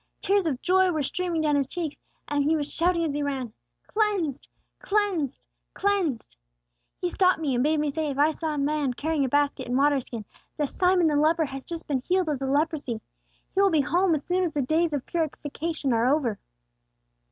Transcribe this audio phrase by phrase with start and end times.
[0.19, 1.97] Tears of joy were streaming down his cheeks,
[2.27, 3.53] and he was shouting as he ran,
[3.85, 4.47] 'Cleansed!
[4.79, 5.39] Cleansed!
[5.75, 6.35] Cleansed!'
[6.99, 9.67] He stopped me, and bade me say, if I met a man carrying a basket
[9.67, 10.25] and water skin,
[10.57, 12.99] that Simon the leper has just been healed of the leprosy.
[13.53, 16.39] He will be home as soon as the days of purification are over."